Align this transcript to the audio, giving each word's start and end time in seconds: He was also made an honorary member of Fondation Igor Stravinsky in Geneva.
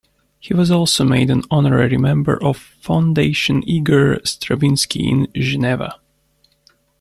He 0.39 0.55
was 0.55 0.71
also 0.71 1.03
made 1.03 1.29
an 1.29 1.43
honorary 1.51 1.95
member 1.99 2.33
of 2.43 2.57
Fondation 2.81 3.61
Igor 3.67 4.17
Stravinsky 4.25 5.07
in 5.07 5.27
Geneva. 5.35 5.99